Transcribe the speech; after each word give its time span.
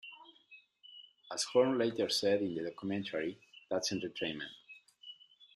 As 1.31 1.43
Horne 1.43 1.77
later 1.77 2.09
said 2.09 2.41
in 2.41 2.55
the 2.55 2.71
documentary 2.71 3.37
That's 3.69 3.91
Entertainment! 3.91 4.49